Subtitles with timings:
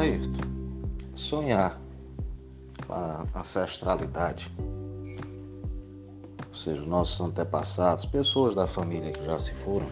[0.00, 0.32] Ayrton,
[1.14, 1.78] sonhar
[2.88, 4.50] a ancestralidade,
[6.48, 9.86] ou seja, nossos antepassados, pessoas da família que já se foram,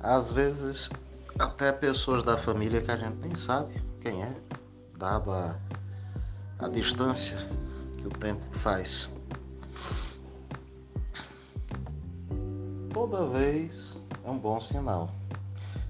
[0.00, 0.90] às vezes
[1.38, 4.36] até pessoas da família que a gente nem sabe quem é,
[4.98, 5.56] dado a,
[6.58, 7.38] a distância
[7.96, 9.08] que o tempo faz.
[12.92, 15.10] Toda vez é um bom sinal.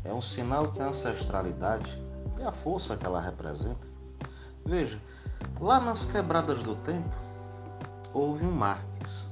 [0.05, 2.01] É um sinal que a ancestralidade
[2.45, 3.87] a força que ela representa.
[4.65, 5.01] Veja,
[5.61, 7.15] lá nas quebradas do tempo
[8.13, 9.27] houve um Marx.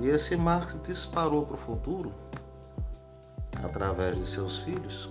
[0.00, 2.12] E esse Marx disparou para o futuro
[3.64, 5.08] através de seus filhos,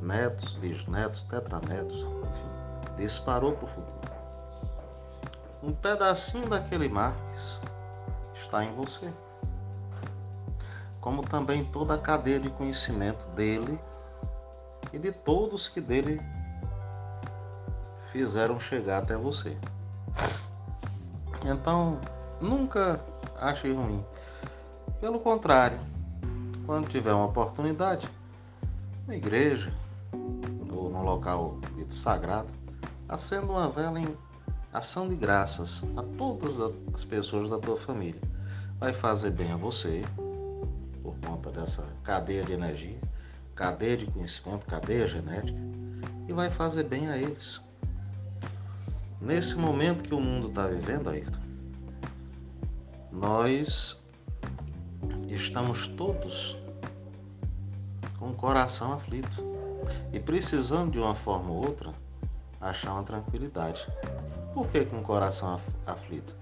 [0.00, 4.04] netos, bisnetos, tetranetos, enfim, disparou para o futuro.
[5.62, 7.60] Um pedacinho daquele Marx
[8.34, 9.10] está em você.
[11.00, 13.78] Como também toda a cadeia de conhecimento dele
[14.94, 16.20] e de todos que dele
[18.12, 19.56] fizeram chegar até você.
[21.44, 22.00] Então,
[22.40, 23.00] nunca
[23.40, 24.04] ache ruim.
[25.00, 25.78] Pelo contrário,
[26.64, 28.08] quando tiver uma oportunidade,
[29.06, 29.74] na igreja
[30.12, 32.48] ou no local dito sagrado,
[33.08, 34.16] acenda uma vela em
[34.72, 36.54] ação de graças a todas
[36.94, 38.20] as pessoas da tua família.
[38.78, 40.04] Vai fazer bem a você,
[41.02, 43.00] por conta dessa cadeia de energia,
[43.54, 45.58] cadeia de conhecimento, cadeia genética,
[46.28, 47.60] e vai fazer bem a eles.
[49.20, 51.38] Nesse momento que o mundo está vivendo, Ayrton,
[53.12, 53.96] nós
[55.28, 56.56] estamos todos
[58.18, 59.42] com o coração aflito
[60.12, 61.92] e precisando de uma forma ou outra
[62.60, 63.86] achar uma tranquilidade.
[64.52, 66.34] Por que com o coração aflito?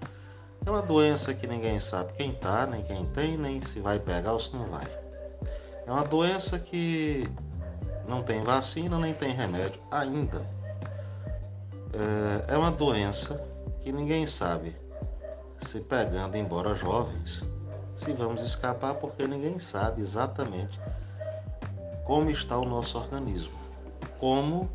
[0.65, 4.33] É uma doença que ninguém sabe quem tá, nem quem tem, nem se vai pegar
[4.33, 5.02] ou se não vai.
[5.85, 7.27] É uma doença que
[8.07, 10.45] não tem vacina nem tem remédio ainda.
[12.47, 13.39] É, é uma doença
[13.83, 14.75] que ninguém sabe
[15.61, 17.43] se pegando embora jovens
[17.95, 20.79] se vamos escapar porque ninguém sabe exatamente
[22.05, 23.57] como está o nosso organismo,
[24.19, 24.69] como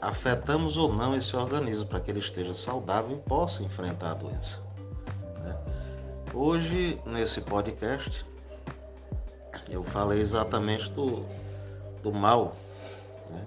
[0.00, 4.58] afetamos ou não esse organismo para que ele esteja saudável e possa enfrentar a doença.
[5.42, 5.56] Né?
[6.34, 8.24] Hoje, nesse podcast,
[9.70, 11.24] eu falei exatamente do,
[12.02, 12.56] do mal
[13.30, 13.46] né?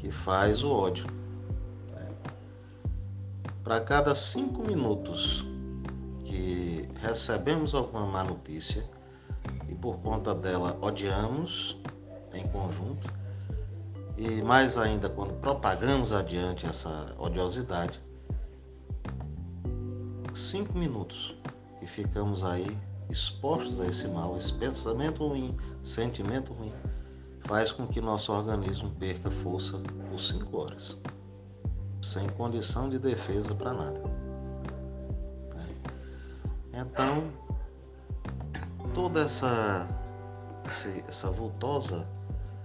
[0.00, 1.06] que faz o ódio.
[1.92, 2.08] Né?
[3.64, 5.44] Para cada cinco minutos
[6.24, 8.84] que recebemos alguma má notícia
[9.68, 11.76] e por conta dela odiamos
[12.32, 13.10] em conjunto,
[14.16, 18.00] e mais ainda quando propagamos adiante essa odiosidade,
[20.34, 21.34] cinco minutos
[21.80, 22.76] e ficamos aí
[23.10, 26.72] expostos a esse mal, esse pensamento ruim, sentimento ruim,
[27.44, 29.78] faz com que nosso organismo perca força
[30.10, 30.96] por cinco horas,
[32.02, 34.26] sem condição de defesa para nada.
[36.76, 37.22] Então,
[38.94, 39.88] toda essa,
[41.08, 42.06] essa vultosa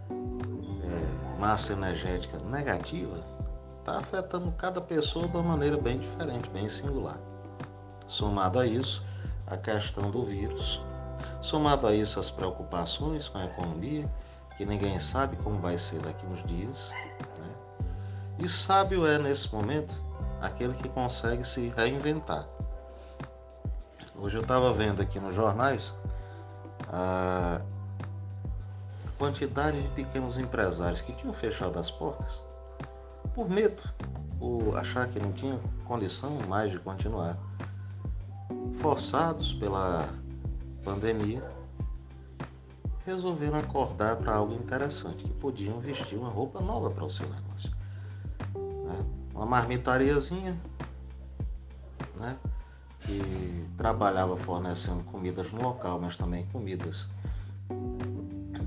[0.09, 3.17] é, massa energética negativa
[3.79, 7.17] está afetando cada pessoa de uma maneira bem diferente, bem singular.
[8.09, 9.01] Somado a isso,
[9.51, 10.79] a questão do vírus,
[11.41, 14.09] somado a isso as preocupações com a economia,
[14.57, 16.89] que ninguém sabe como vai ser daqui uns dias.
[16.89, 17.53] Né?
[18.39, 19.93] E sábio é nesse momento
[20.41, 22.45] aquele que consegue se reinventar.
[24.15, 25.93] Hoje eu estava vendo aqui nos jornais
[26.87, 27.59] a
[29.17, 32.39] quantidade de pequenos empresários que tinham fechado as portas
[33.35, 33.81] por medo,
[34.39, 37.37] por achar que não tinham condição mais de continuar,
[38.81, 40.09] forçados pela
[40.83, 41.43] pandemia,
[43.05, 47.69] resolveram acordar para algo interessante, que podiam vestir uma roupa nova para o seu negócio.
[48.55, 49.05] Né?
[49.35, 50.59] Uma marmitariazinha,
[52.15, 52.35] né?
[53.01, 57.07] que trabalhava fornecendo comidas no local, mas também comidas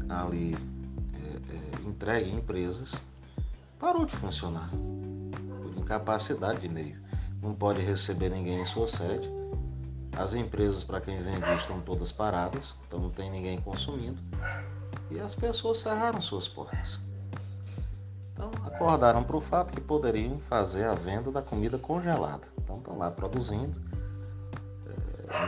[0.08, 2.92] ali é, é, entregue em empresas,
[3.80, 7.02] parou de funcionar por incapacidade de meio.
[7.42, 9.43] Não pode receber ninguém em sua sede.
[10.16, 14.18] As empresas para quem vende estão todas paradas, então não tem ninguém consumindo.
[15.10, 16.98] E as pessoas cerraram suas portas.
[18.32, 22.46] Então acordaram para o fato que poderiam fazer a venda da comida congelada.
[22.58, 23.74] Então estão lá produzindo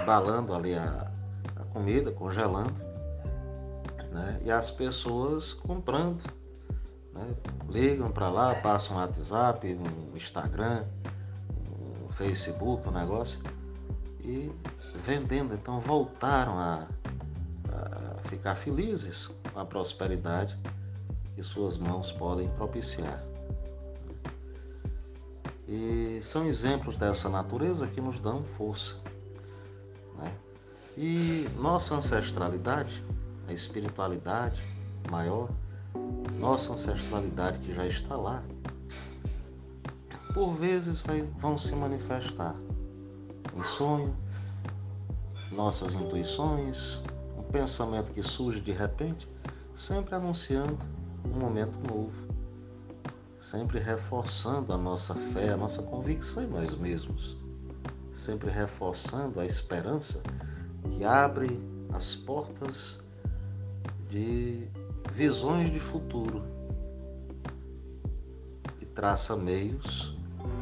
[0.03, 1.11] embalando ali a,
[1.57, 2.75] a comida, congelando,
[4.11, 4.41] né?
[4.45, 6.21] e as pessoas comprando.
[7.13, 7.35] Né?
[7.69, 10.83] Ligam para lá, passam um WhatsApp, um Instagram,
[12.05, 13.39] um Facebook, um negócio,
[14.27, 14.53] e
[14.97, 15.55] vendendo.
[15.55, 16.87] Então voltaram a,
[17.71, 20.59] a ficar felizes com a prosperidade
[21.35, 23.23] que suas mãos podem propiciar.
[25.69, 28.97] E são exemplos dessa natureza que nos dão força.
[30.17, 30.33] Né?
[30.97, 33.03] E nossa ancestralidade,
[33.49, 34.63] a espiritualidade
[35.11, 35.49] maior,
[36.39, 38.43] nossa ancestralidade que já está lá,
[40.33, 42.55] por vezes vai, vão se manifestar
[43.57, 44.15] em sonho,
[45.51, 47.01] nossas intuições,
[47.39, 49.27] um pensamento que surge de repente,
[49.75, 50.79] sempre anunciando
[51.25, 52.13] um momento novo,
[53.43, 57.37] sempre reforçando a nossa fé, a nossa convicção em nós mesmos,
[58.15, 60.21] sempre reforçando a esperança
[60.83, 61.59] que abre
[61.95, 62.99] as portas
[64.11, 64.69] de
[65.15, 66.43] visões de futuro
[68.83, 70.15] e traça meios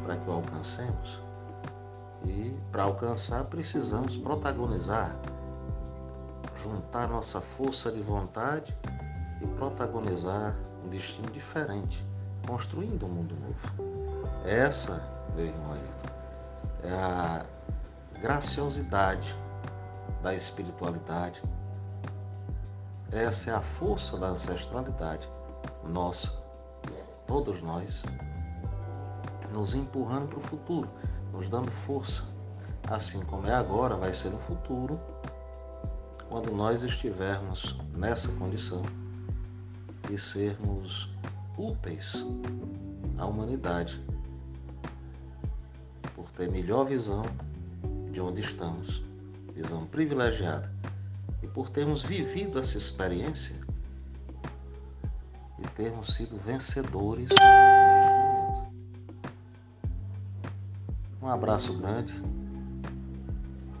[0.03, 1.24] para que o alcancemos.
[2.25, 5.15] E para alcançar precisamos protagonizar,
[6.61, 8.75] juntar nossa força de vontade
[9.41, 12.03] e protagonizar um destino diferente,
[12.47, 14.45] construindo um mundo novo.
[14.45, 15.01] Essa,
[15.35, 15.77] meu irmão
[16.83, 17.45] é a
[18.21, 19.35] graciosidade
[20.21, 21.41] da espiritualidade.
[23.11, 25.27] Essa é a força da ancestralidade
[25.87, 26.33] nossa,
[27.27, 28.03] todos nós,
[29.51, 30.89] nos empurrando para o futuro
[31.35, 32.23] nos dando força.
[32.87, 34.99] Assim como é agora, vai ser no futuro,
[36.29, 38.83] quando nós estivermos nessa condição
[40.07, 41.09] de sermos
[41.57, 42.25] úteis
[43.17, 43.99] à humanidade,
[46.15, 47.23] por ter melhor visão
[48.11, 49.01] de onde estamos,
[49.53, 50.71] visão privilegiada,
[51.41, 53.55] e por termos vivido essa experiência
[55.59, 57.29] e termos sido vencedores
[61.25, 62.13] Um abraço grande.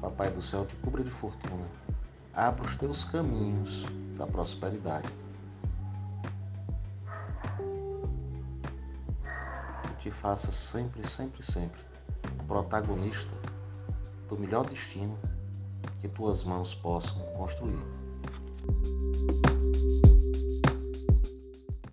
[0.01, 1.67] Papai do céu te cubra de fortuna.
[2.33, 3.85] Abra os teus caminhos
[4.17, 5.07] da prosperidade.
[9.91, 11.79] E te faça sempre, sempre, sempre
[12.47, 13.35] protagonista
[14.27, 15.15] do melhor destino
[16.01, 17.77] que tuas mãos possam construir.